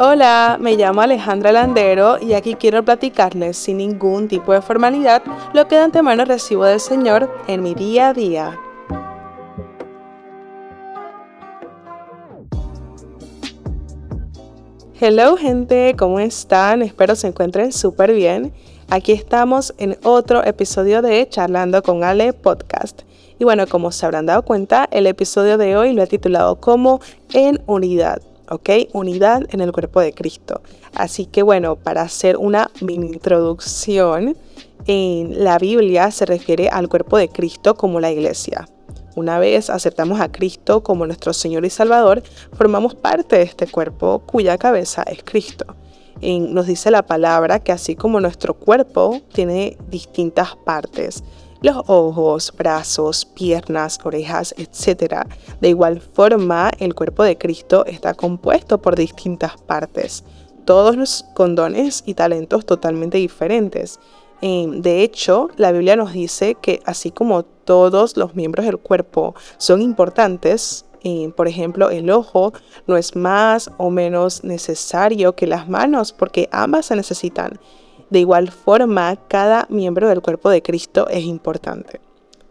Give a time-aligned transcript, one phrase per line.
[0.00, 5.66] Hola, me llamo Alejandra Landero y aquí quiero platicarles sin ningún tipo de formalidad lo
[5.66, 8.56] que de antemano recibo del Señor en mi día a día.
[15.00, 16.82] Hello gente, ¿cómo están?
[16.82, 18.52] Espero se encuentren súper bien.
[18.90, 23.02] Aquí estamos en otro episodio de Charlando con Ale podcast.
[23.40, 27.00] Y bueno, como se habrán dado cuenta, el episodio de hoy lo he titulado como
[27.32, 28.22] En Unidad.
[28.50, 28.70] ¿Ok?
[28.92, 30.60] Unidad en el cuerpo de Cristo.
[30.94, 34.36] Así que bueno, para hacer una introducción,
[34.86, 38.68] en la Biblia se refiere al cuerpo de Cristo como la iglesia.
[39.16, 42.22] Una vez aceptamos a Cristo como nuestro Señor y Salvador,
[42.52, 45.66] formamos parte de este cuerpo cuya cabeza es Cristo.
[46.22, 51.22] nos dice la palabra que así como nuestro cuerpo tiene distintas partes,
[51.60, 55.26] los ojos, brazos, piernas, orejas, etc.
[55.60, 60.24] De igual forma, el cuerpo de Cristo está compuesto por distintas partes,
[60.64, 63.98] todos con dones y talentos totalmente diferentes.
[64.40, 69.82] De hecho, la Biblia nos dice que así como todos los miembros del cuerpo son
[69.82, 70.84] importantes,
[71.36, 72.52] por ejemplo, el ojo
[72.86, 77.58] no es más o menos necesario que las manos porque ambas se necesitan.
[78.10, 82.00] De igual forma, cada miembro del cuerpo de Cristo es importante.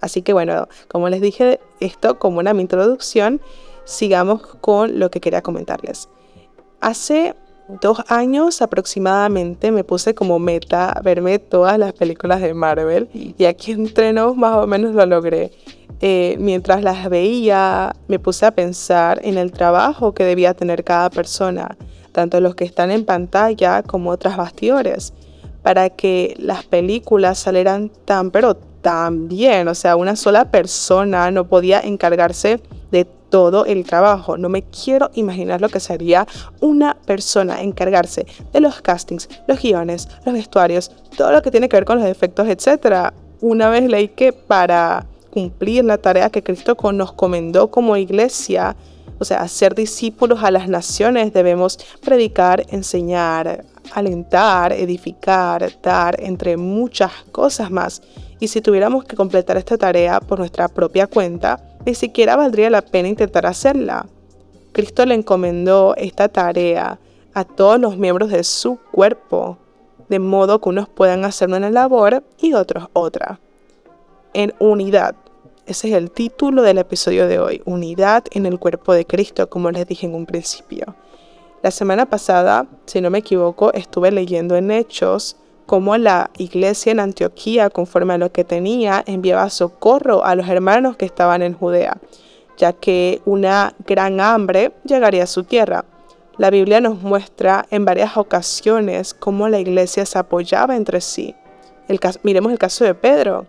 [0.00, 3.40] Así que bueno, como les dije esto como una introducción,
[3.84, 6.08] sigamos con lo que quería comentarles.
[6.80, 7.34] Hace
[7.80, 13.72] dos años aproximadamente me puse como meta verme todas las películas de Marvel y aquí
[13.72, 15.52] entreno más o menos lo logré.
[16.00, 21.08] Eh, mientras las veía me puse a pensar en el trabajo que debía tener cada
[21.08, 21.78] persona,
[22.12, 25.14] tanto los que están en pantalla como otras bastidores
[25.64, 29.66] para que las películas salieran tan, pero tan bien.
[29.66, 34.36] O sea, una sola persona no podía encargarse de todo el trabajo.
[34.36, 36.26] No me quiero imaginar lo que sería
[36.60, 41.78] una persona encargarse de los castings, los guiones, los vestuarios, todo lo que tiene que
[41.78, 43.14] ver con los efectos, etc.
[43.40, 48.76] Una vez leí que para cumplir la tarea que Cristo nos comendó como iglesia,
[49.18, 57.12] o sea, ser discípulos a las naciones, debemos predicar, enseñar, alentar, edificar, dar, entre muchas
[57.32, 58.02] cosas más.
[58.40, 62.82] Y si tuviéramos que completar esta tarea por nuestra propia cuenta, ni siquiera valdría la
[62.82, 64.06] pena intentar hacerla.
[64.72, 66.98] Cristo le encomendó esta tarea
[67.32, 69.58] a todos los miembros de su cuerpo,
[70.08, 73.38] de modo que unos puedan hacer una labor y otros otra.
[74.32, 75.14] En unidad.
[75.66, 79.70] Ese es el título del episodio de hoy, Unidad en el cuerpo de Cristo, como
[79.70, 80.94] les dije en un principio.
[81.62, 87.00] La semana pasada, si no me equivoco, estuve leyendo en Hechos cómo la iglesia en
[87.00, 91.96] Antioquía, conforme a lo que tenía, enviaba socorro a los hermanos que estaban en Judea,
[92.58, 95.86] ya que una gran hambre llegaría a su tierra.
[96.36, 101.34] La Biblia nos muestra en varias ocasiones cómo la iglesia se apoyaba entre sí.
[102.22, 103.46] miremos el caso de Pedro.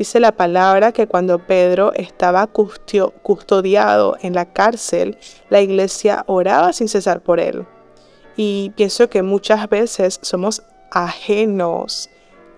[0.00, 5.18] Dice la palabra que cuando Pedro estaba custodiado en la cárcel,
[5.50, 7.66] la iglesia oraba sin cesar por él.
[8.34, 12.08] Y pienso que muchas veces somos ajenos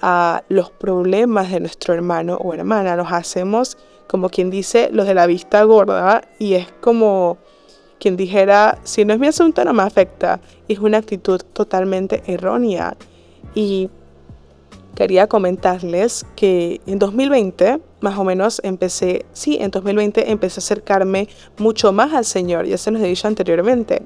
[0.00, 2.94] a los problemas de nuestro hermano o hermana.
[2.94, 3.76] Nos hacemos,
[4.06, 7.38] como quien dice, los de la vista gorda y es como
[7.98, 10.38] quien dijera, si no es mi asunto no me afecta.
[10.68, 12.96] Y es una actitud totalmente errónea.
[13.52, 13.90] Y
[14.94, 21.28] quería comentarles que en 2020, más o menos, empecé, sí, en 2020 empecé a acercarme
[21.58, 24.02] mucho más al Señor, ya se nos he dicho anteriormente.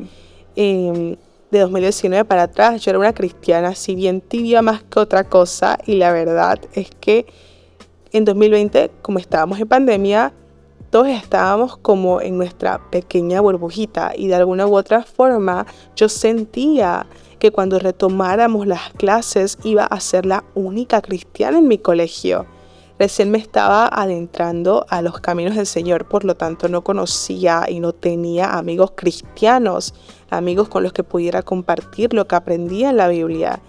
[0.54, 1.16] Em,
[1.50, 5.78] de 2019 para atrás yo era una cristiana, si bien tibia más que otra cosa,
[5.86, 7.26] y la verdad es que
[8.12, 10.32] en 2020, como estábamos en pandemia,
[10.90, 17.06] todos estábamos como en nuestra pequeña burbujita y de alguna u otra forma yo sentía
[17.38, 22.46] que cuando retomáramos las clases iba a ser la única cristiana en mi colegio.
[22.98, 27.78] Recién me estaba adentrando a los caminos del Señor, por lo tanto no conocía y
[27.78, 29.92] no tenía amigos cristianos,
[30.30, 33.60] amigos con los que pudiera compartir lo que aprendía en la Biblia.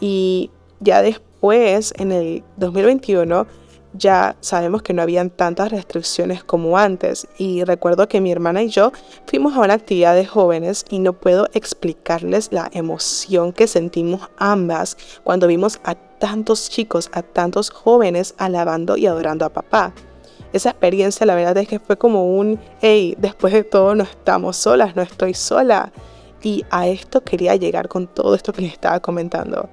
[0.00, 0.50] Y
[0.80, 3.46] ya después, en el 2021,
[3.94, 8.68] ya sabemos que no habían tantas restricciones como antes y recuerdo que mi hermana y
[8.68, 8.92] yo
[9.26, 14.96] fuimos a una actividad de jóvenes y no puedo explicarles la emoción que sentimos ambas
[15.22, 19.94] cuando vimos a tantos chicos, a tantos jóvenes alabando y adorando a papá.
[20.52, 24.56] Esa experiencia la verdad es que fue como un, hey, después de todo no estamos
[24.56, 25.92] solas, no estoy sola.
[26.42, 29.68] Y a esto quería llegar con todo esto que les estaba comentando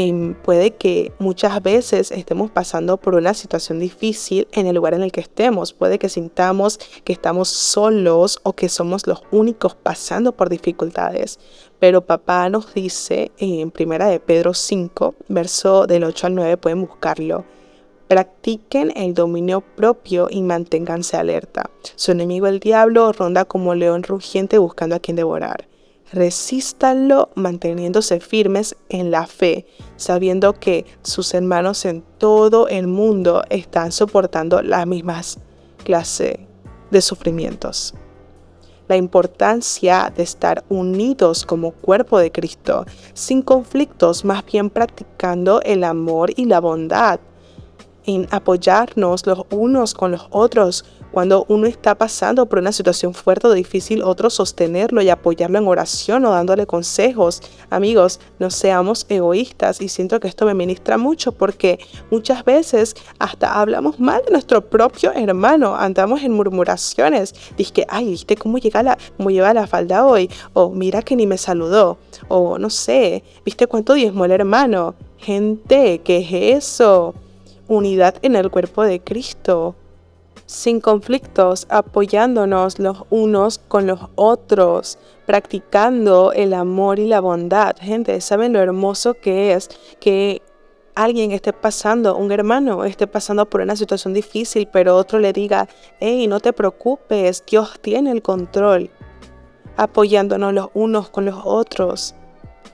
[0.00, 5.02] Em, puede que muchas veces estemos pasando por una situación difícil en el lugar en
[5.02, 5.72] el que estemos.
[5.72, 11.40] Puede que sintamos que estamos solos o que somos los únicos pasando por dificultades.
[11.80, 16.82] Pero papá nos dice en primera de Pedro 5, verso del 8 al 9, pueden
[16.82, 17.44] buscarlo.
[18.06, 21.70] Practiquen el dominio propio y manténganse alerta.
[21.96, 25.67] Su enemigo el diablo ronda como león rugiente buscando a quien devorar
[26.12, 29.66] resístanlo manteniéndose firmes en la fe,
[29.96, 35.38] sabiendo que sus hermanos en todo el mundo están soportando las mismas
[35.84, 36.38] clases
[36.90, 37.94] de sufrimientos.
[38.88, 45.84] La importancia de estar unidos como cuerpo de Cristo, sin conflictos, más bien practicando el
[45.84, 47.20] amor y la bondad,
[48.08, 53.46] en apoyarnos los unos con los otros, cuando uno está pasando por una situación fuerte
[53.46, 57.42] o difícil, otro sostenerlo y apoyarlo en oración o dándole consejos.
[57.68, 61.78] Amigos, no seamos egoístas y siento que esto me ministra mucho porque
[62.10, 67.34] muchas veces hasta hablamos mal de nuestro propio hermano, andamos en murmuraciones.
[67.58, 70.30] Dice ay, ¿viste cómo, llega la, cómo lleva la falda hoy?
[70.54, 71.98] O mira que ni me saludó.
[72.28, 74.94] O no sé, ¿viste cuánto diezmó el hermano?
[75.18, 77.14] Gente, ¿qué es eso?
[77.68, 79.76] Unidad en el cuerpo de Cristo
[80.48, 87.76] sin conflictos, apoyándonos los unos con los otros, practicando el amor y la bondad.
[87.78, 89.68] Gente, ¿saben lo hermoso que es
[90.00, 90.40] que
[90.94, 95.68] alguien esté pasando, un hermano esté pasando por una situación difícil, pero otro le diga,
[96.00, 98.90] hey, no te preocupes, Dios tiene el control,
[99.76, 102.14] apoyándonos los unos con los otros,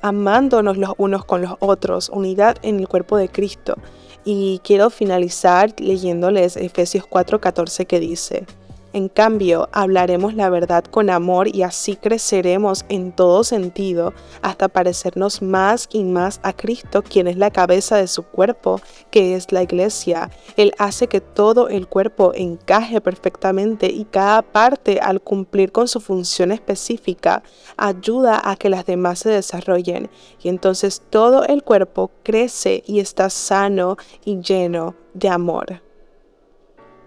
[0.04, 3.76] amándonos los unos con los otros, unidad en el cuerpo de Cristo.
[4.22, 8.44] Y quiero finalizar leyéndoles Efesios 4:14 que dice,
[8.94, 15.42] en cambio, hablaremos la verdad con amor y así creceremos en todo sentido hasta parecernos
[15.42, 18.80] más y más a Cristo, quien es la cabeza de su cuerpo,
[19.10, 20.30] que es la iglesia.
[20.56, 25.98] Él hace que todo el cuerpo encaje perfectamente y cada parte al cumplir con su
[25.98, 27.42] función específica
[27.76, 30.08] ayuda a que las demás se desarrollen
[30.40, 35.82] y entonces todo el cuerpo crece y está sano y lleno de amor.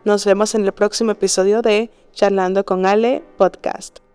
[0.07, 4.06] Nos vemos en el próximo episodio de Charlando con Ale Podcast.